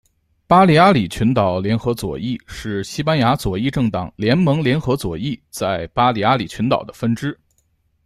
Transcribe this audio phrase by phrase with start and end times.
[0.47, 7.39] 巴利阿里群岛联合左翼是西班牙左翼政党联盟联合左翼在巴利阿里群岛的分支。